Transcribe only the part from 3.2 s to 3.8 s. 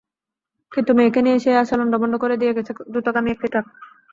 একটি ট্রাক।